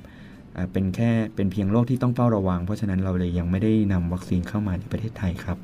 [0.72, 5.58] เป็นแค่เป็นเพียงโรคที่ต้องเฝ้าระวัง เพราะฉะนั้นเราเลยยังไม่ได้นำวัคซีนเข้ามาในประเทศไทยครับ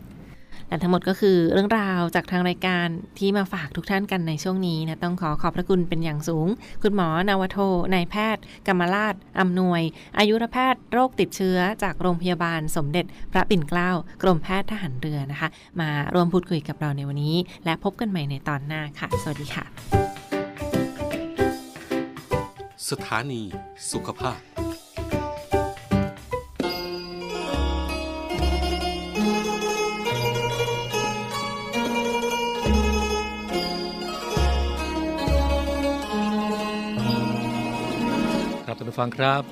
[0.71, 2.87] และทั้งหมดก็คือเรื่องราวจากทางรายการ
[3.19, 6.49] ที่มาฝากทุกท่านกันในช่วงนี้นะต้องขอขอบพระคุณเป็นอย่างสูง
[6.83, 7.59] คุณหมอนาวโท
[7.95, 9.83] นายแพทย์กรรมราชอำนวย
[10.19, 13.91] อายุรแพทย์โรคติดเชื้อจากโรงพยาบาลสมเด็จ พระปิ่นเกล้า
[14.23, 15.49] กรมแพทย์ทหารเรือนะคะ
[15.81, 19.65] มาร่วมพูดคุยกับเราในวันนี้ และพบกันใหม่ในตอนหน้าค่ะ สวัสดีค่ะ
[22.91, 23.43] สถานี
[23.93, 24.60] สุขภาพ
[38.81, 39.43] ท่านผู้ฟังครับ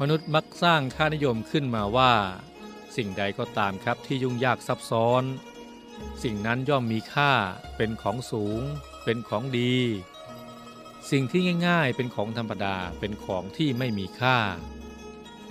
[0.00, 2.12] มนุษย์มักสร้างค่านิยมขึ้นมาว่า
[2.96, 5.22] สิ่งใดก็ตามครับที่ยุ่งยากซับซ้อน
[6.22, 7.32] สิ่งนั้นย่อมมีค่า
[7.76, 8.62] เป็นของสูง
[9.04, 9.76] เป็นของดี
[11.10, 14.38] สิ่งที่ง่าย ๆ เป็นของธรรมดาเป็นของที่ไม่มีค่า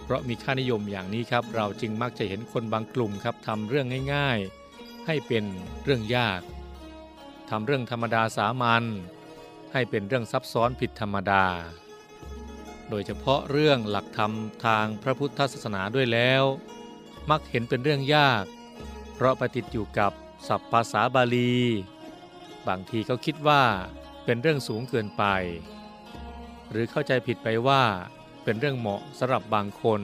[0.03, 4.37] เพราะมีค่านิยมอย่างนี้ครับ เราจึงมักจะเห็นคนบางกลุ่มครับทำเรื่องง่าย
[4.73, 5.43] ๆ ให้เป็น
[5.83, 6.41] เรื่องยาก
[7.49, 8.83] ทำเรื่องธรรมดาสามัญ
[9.73, 11.45] ให้เป็นเรื่องซับซ้อนผิดธรรมดา
[12.89, 14.31] โดยเฉพาะเรื่องหลักธรรม
[14.65, 16.43] ทางพระพุทธศาสนาด้วยแล้ว
[17.29, 18.43] มักเห็นเป็นเรื่องยาก
[19.15, 20.11] เพราะไปติดอยู่กับ
[20.47, 21.55] ศัพท์ภาษาบาลี
[22.67, 23.63] บางทีก็คิดว่า
[24.25, 25.23] เป็นเรื่องสูงเกินไป
[26.71, 27.83] หรือเข้าใจผิดไปว่า
[28.43, 30.01] เป็นเรื่องเหมาะสำหรับบางคน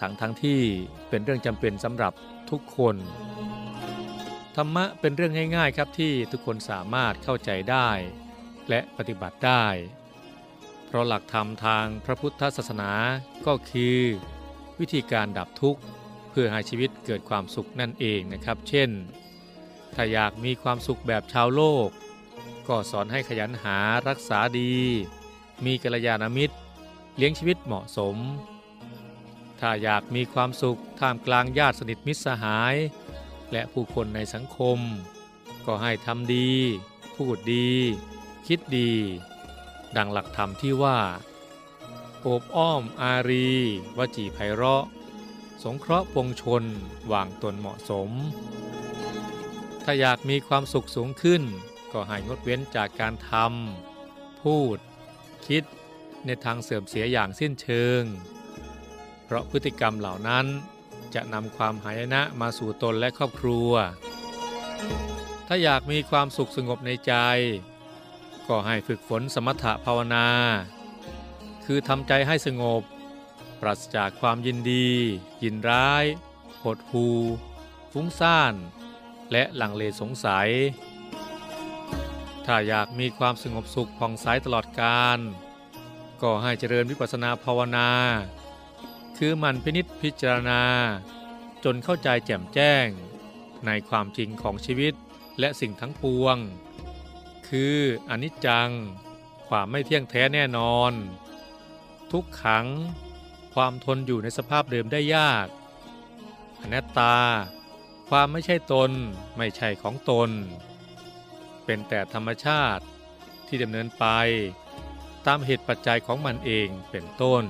[0.00, 0.62] ทั้งทั้งที่
[1.08, 2.12] เป็นเรื่องจำเป็นสำหรับ
[2.50, 2.96] ทุกคน
[4.56, 7.90] ธรรมะเป็นเรื่องง่ายๆครับที่ทุกคนสามารถเข้าใจได้
[8.68, 9.64] และปฏิบัติได้
[10.94, 12.92] ราะหลักธรรมทางพระพุทธศาสนา
[13.46, 13.98] ก็คือ
[14.80, 15.80] วิธีการดับทุกข์
[16.30, 18.90] เพื่อให้ชีวิตเกิดความสุขนั่นเองนะครับ เช่น
[19.94, 21.88] ถ้าอยากมีความสุขแบบชาวโลก
[22.68, 23.78] ก็สอนให้ขยันหา
[24.08, 24.74] รักษาดี
[25.64, 26.56] มีกัลยาณมิตร
[27.16, 28.16] เลี้ยงชีวิตเหมาะสม
[29.60, 32.74] ถ้าอยากมีความสุขท่ามกลางญาติสนิทมิตรสหาย
[33.52, 34.78] และผู้คนในสังคม
[35.66, 36.50] ก็ให้ทำดี
[37.14, 37.70] พูดดี
[38.46, 38.92] คิดดี
[39.96, 40.98] ดังหลักธรรมที่ว่า
[42.20, 43.50] โอบอ้อมอารี
[43.96, 44.84] วจีไพเราะ
[45.62, 46.64] สงเคราะห์ปวงชน
[47.12, 48.10] วางตนเหมาะสม
[49.84, 51.42] ถ้าอยากมีความสุขสูงขึ้น
[51.92, 54.78] ก็ให้งดเว้นจากการทำพูด
[55.46, 55.64] คิด
[56.26, 58.02] ในทางเสื่อมเสียอย่างสิ้นเชิง
[59.24, 60.46] เพราะพฤติกรรมเหล่านั้น
[61.14, 63.70] จะนำความหายนะมาสู่ตนและครอบครัว
[65.46, 67.14] ถ้าอยากมีความสุขสงบในใจ
[68.48, 70.26] ก็ให้ฝึกฝนสมถะภาวนา
[71.64, 72.82] คือทำใจให้สงบ
[73.60, 74.88] ปราศจากความยินดี
[75.42, 76.04] ยินร้าย
[76.62, 77.08] หดหู
[77.92, 78.54] ฟุ้งซ่าน
[79.32, 80.48] และหลังเลสงสัย
[82.44, 85.18] ถ้าอยากมีความสงบสุขผ่องใสตลอดกาล
[86.22, 87.90] ก็ให้เจริญวิปัสสนาภาวนา
[89.16, 90.62] คือมันพินิษพิจารณา
[91.64, 92.86] จนเข้าใจแจ่มแจ้ง
[93.66, 94.94] ในความจริงของชีวิต
[95.40, 96.36] และสิ่งทั้งปวง
[97.58, 98.70] คืออนิจจัง
[99.48, 100.92] ความไม่เที่ยงแท้แน่นอน
[102.12, 102.66] ทุกขัง
[103.54, 105.46] ความทนอยู่ในสภาพเดิมได้ยาก
[106.60, 107.18] อนัตตา
[108.08, 108.90] ความไม่ใช่ตน
[109.36, 110.30] ไม่ใช่ของตน
[111.64, 112.84] เป็นแต่ธรรมชาติ
[113.46, 114.04] ที่ดำเนินไป
[115.26, 117.44] ตามเหตุปัจจัยของมันเองเป็นต้น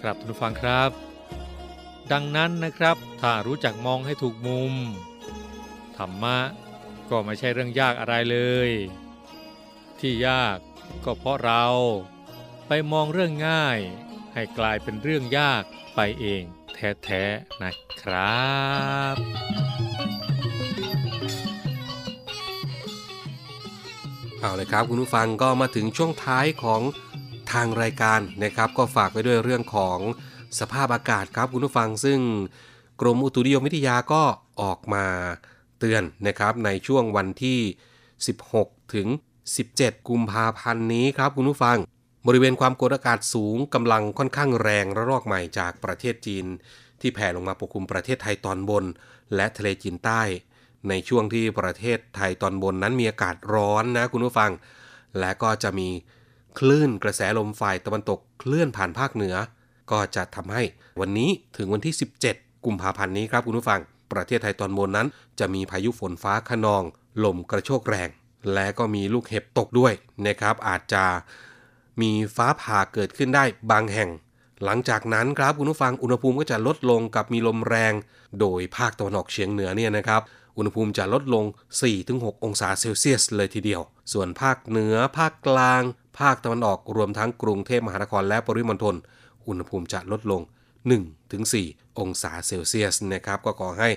[0.00, 0.90] ครับทุกฟังครับ
[2.12, 4.74] ดังนั้นนะครับ ถ้ารู้จักมองให้ถูกมุม
[6.04, 6.38] รรมะ
[7.10, 8.38] ก็ไม่ใช่เรื่องยากอะไรเล
[8.68, 8.70] ย
[10.00, 10.58] ที่ยาก
[11.04, 11.64] ก็เพราะเรา
[12.68, 13.78] ไปมองเรื่องง่าย
[14.34, 15.62] ให้กลายเป็นเรื่องยาก
[15.96, 16.42] ไปเอง
[16.74, 18.46] แท้ๆนะครั
[19.14, 19.16] บ
[24.40, 26.80] เอาเลยครับคุณผู้ฟังก็มาถึงช่วงท้ายของ
[27.52, 29.98] ทางรายการนะครับ ก็ฝากไว้ด้วยเรื่องของ
[30.58, 32.20] สภาพอากาศครับคุณผู้ฟังซึ่ง
[33.00, 34.22] กรมอุตุนิยมวิทยาก็
[34.62, 35.06] ออกมา
[35.82, 37.60] เตือนนะครับในช่วงวันที่
[38.26, 39.08] 16 ถึง
[39.58, 41.78] 17 กุมภาพันธ์นี้ครับคุณผู้ฟัง
[42.26, 46.46] บริเวณความกดอากาศสูงกำลังค่อนข้างแรงระลอกใหม่จากประเทศจีน
[47.00, 48.84] ที่แผ่ลงมาปกคลุมประเทศไทยตอนบน
[49.34, 50.22] และทะเลจีนใต้
[50.88, 54.50] ในช่วงที่ประเทศไทยตอนบนนั้นมีอากาศร้อนนะคุณผู้ฟัง
[55.18, 55.88] และก็จะมี
[56.58, 59.36] คลื่นกระแสลมฝ่ายตะวันตกเคลื่อนผ่านภาคเหนือ
[59.90, 60.62] ก็จะทำให้
[61.00, 61.94] วันนี้ถึงวันที่
[62.30, 63.80] 17 กุมภาพันธ์นี้ครับคุณผู้ฟัง
[64.12, 66.82] ประเทศไทยตอนบนนั้น จะมีพายุฝนฟ้าขนอง
[67.24, 68.08] ลมกระโชกแรง
[68.54, 69.92] และก็มีลูกเห็บตกด้วย
[70.26, 71.04] นะครับ อาจจะ
[72.00, 74.10] มีฟ้าผ่าเกิดขึ้นได้บางแห่ง
[74.64, 77.92] หลังจากนั้นครับคุณผู้ฟังอุณหภูมิก็จะลดลงกับมีลมแรง
[78.40, 80.22] โดยภาคตะวันออกเฉียงเหนือเนี่ยนะครับ
[80.56, 81.44] อุณหภูมิจะลดลง
[81.94, 85.82] 4-6 องศาเซลเซียสเลยทีเดียว ส่วนภาคเหนือ ภาคกลาง
[86.20, 88.94] ภาคตะวันออกรวมทั้งกรุงเทพมหานครและปริมณฑล
[89.46, 90.42] อุณหภูมิจะลดลง
[90.90, 93.90] 1-4 องศาเซลเซียสนะครับก็ขอให้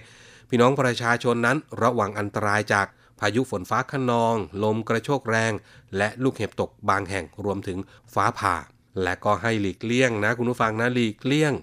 [0.50, 2.88] พี่น้องประชาชนนั้นระวังอันตรายจาก
[3.19, 5.54] พายุฝนฟ้าขนอง ลมกระโชกแรง
[5.98, 7.78] และลูกเห็บตกบางแห่งรวมถึง
[8.13, 8.56] ฟ้าผ่า
[9.04, 11.54] และก็ให้หลีกเลี่ยงนะคุณผู้ฟังนะหลีกเลี่ยง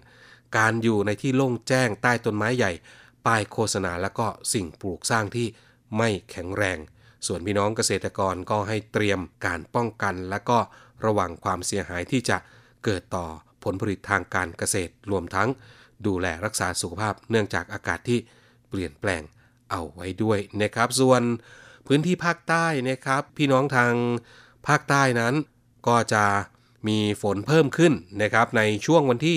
[0.59, 2.73] การอยู่ในที่โล่งแจ้งใต้ต้นไม้ใหญ่
[3.27, 5.47] ป้ายโฆษณาและก็สิ่งปลูกสร้างที่
[5.97, 6.79] ไม่แข็งแรง
[7.27, 10.59] ส่วนพี่น้องเกษตรกรก็ให้เตรียมการป้องกัน และก็
[11.05, 12.37] ระวังความเสียหายที่จะ
[12.85, 13.27] เกิดต่อ
[13.65, 15.49] ผลผลิตทางการเกษตรรวมทั้ง
[16.07, 18.19] ดูแลรักษาสุขภาพเนื่องจากอากาศที่
[18.69, 19.23] เปลี่ยนแปลง
[19.71, 21.23] เอาไว้ด้วยนะครับ ส่วน
[21.87, 23.93] พื้นที่ภาคใต้นะครับ พี่น้องทาง
[24.67, 25.35] ภาคใต้นั้น
[25.89, 26.25] ก็จะ
[26.89, 29.37] มีฝนเพิ่มขึ้นนะครับในช่วงวันที่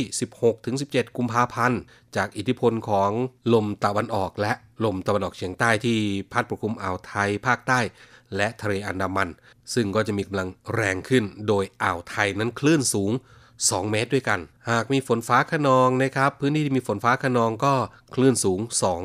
[0.58, 1.80] 16-17 กุมภาพันธ์
[2.16, 3.12] จากอิทธิพลของ
[3.54, 4.54] ลมตะวันออกและ
[4.86, 5.98] ลมตะวันออกเฉียงใต้ที่
[6.32, 7.80] พัดปกคลุมอ่าวไทยภาคใต้
[8.36, 9.30] และทะเลอันดามัน
[9.74, 13.12] ซึ่งก็จะมีกำลังแรงขึ้น โดยอ่าวไทยนั้นคลื่นสูง
[13.60, 14.40] 2 เมตรด้วยกัน
[14.70, 17.74] หากมีฝนฟ้าขนองนะครับ พื้นที่ที่มีฝนฟ้าขนองก็
[18.14, 18.60] คลื่นสูง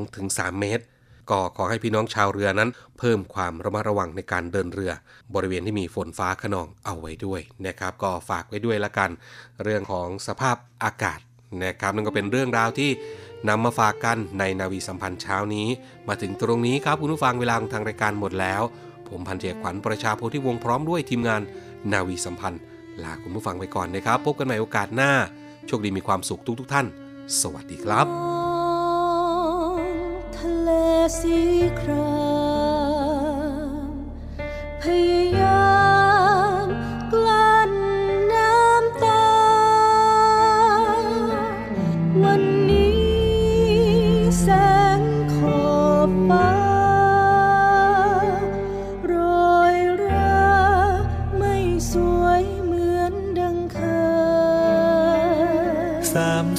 [0.06, 0.84] 2-3 เมตร
[1.30, 4.92] ก็ขอให้พี่น้องชาวเรือนั้น เพิ่มความระมัดระวังในการเดินเรือ
[5.34, 9.10] บริเวณที่มีฝนฟ้าขนองเอาไว้ด้วยนะครับ ก็ฝากไว้ด้วยละกัน
[9.62, 11.18] เรื่องของสภาพอากาศ
[11.64, 12.90] นะครับนั่นก็เป็นเรื่องราวที่
[13.48, 15.68] นำมาฝากกันในนาวีสัมพันธ์เช้านี้
[16.08, 18.62] มาถึงตรงนี้ครับคุณผู้ฟังเวลาของทางรายการหมดแล้ว
[19.08, 21.42] ผมพันเจกขวัญประชาโพธิวงศ์พร้อมด้วยทีมงาน
[21.92, 22.60] นาวีสัมพันธ์
[23.04, 25.12] ลาคุณผู้ฟังไปก่อนนะครับ พบกันใหม่โอกาสหน้า
[25.66, 26.86] โชคดีมีความสุขทุกทุกท่าน
[27.40, 28.06] สวัสดีครับ
[30.36, 30.70] ทะเล
[31.20, 31.38] สี
[31.80, 32.12] ครา
[33.88, 33.92] ม
[34.80, 35.39] พยาย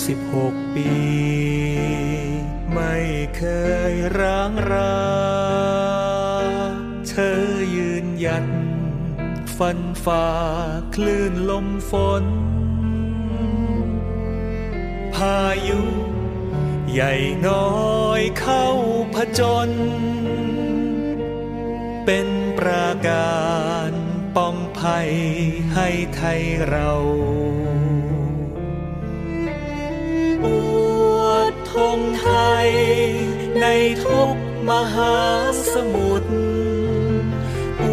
[0.05, 0.89] 16 ปี
[2.73, 2.95] ไม่
[3.37, 3.43] เค
[3.91, 5.01] ยร้างรา
[7.09, 7.41] เธอ
[7.77, 8.45] ยืนยัน
[9.57, 10.27] ฟันฝ่า
[10.95, 12.25] คลื่นลมฝน
[15.15, 15.81] พายุ
[16.91, 17.13] ใหญ่
[17.47, 18.67] น้อยเข้า
[19.15, 19.69] ผจญ
[22.05, 22.27] เป็น
[22.59, 23.41] ประกา
[23.89, 23.91] ร
[24.35, 25.11] ป้องภัย
[25.73, 26.91] ให้ไทยเรา
[32.19, 32.27] ไท
[32.67, 32.69] ย
[33.61, 33.65] ใน
[34.05, 34.35] ทุก
[34.69, 35.17] มหา
[35.73, 36.31] สมุทร
[37.81, 37.83] อ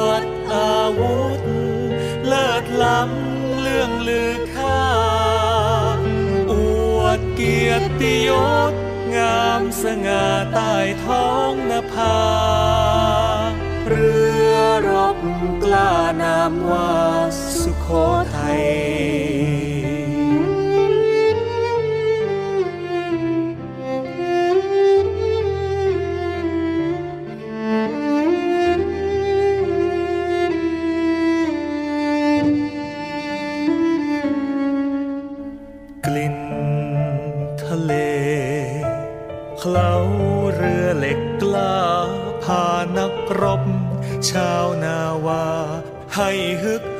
[0.00, 1.42] วดอาวุธ
[2.26, 4.84] เลิศล้ำเรื่องลือค่า
[6.52, 6.54] อ
[6.98, 8.30] วดเกียรติย
[8.70, 8.72] ศ
[9.16, 12.18] งามสง่าใต้ท้องนภา
[13.88, 14.14] เรื
[14.52, 14.54] อ
[14.88, 15.18] รบ
[15.64, 15.92] กล้า
[16.22, 16.92] นามว่า
[17.60, 17.88] สุโข
[18.36, 19.73] ทัย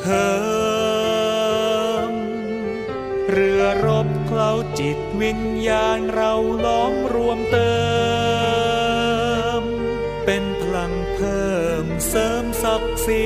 [0.04, 0.30] เหิ
[2.10, 2.12] ม
[3.30, 6.32] เรือรบเคล้าจิตวิญญาณเรา
[6.64, 7.74] ล้อมรวมเติ
[9.60, 9.62] ม
[10.24, 13.24] เป็นพลังเพิ่มเสริมศักดิ์ศรี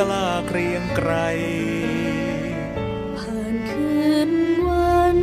[0.00, 1.12] กล้าเกรียงไกร
[3.18, 4.32] ผ่านคืน
[4.68, 5.18] วัน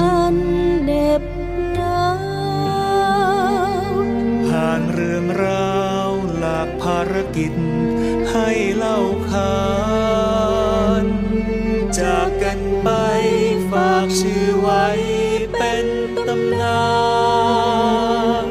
[0.00, 0.36] อัน
[0.84, 1.22] เหน็บ
[1.76, 2.06] หนา
[3.92, 3.94] ว
[4.48, 7.79] ผ่านเรื่องราวหลากภารกิจให้
[8.76, 8.98] เล่า
[9.30, 9.56] ขา
[11.02, 11.04] น
[11.98, 12.88] จากกันไป
[13.70, 14.86] ฝากชื่อไว้
[15.58, 15.86] เป็น
[16.28, 16.84] ตำนา
[18.44, 18.46] น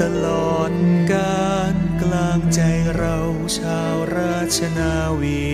[0.00, 0.72] ตลอด
[1.12, 2.60] การกลางใจ
[2.96, 3.16] เรา
[3.58, 5.48] ชาวราชนาวี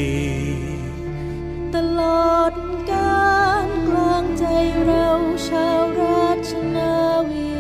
[1.75, 2.53] ตลอด
[2.93, 4.45] การกลางใจ
[4.85, 5.09] เรา
[5.49, 6.95] ชาวราชนา
[7.31, 7.53] วี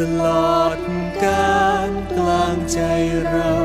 [0.00, 0.22] ตล
[0.56, 0.78] อด
[1.24, 2.80] การกลางใจ
[3.30, 3.57] เรา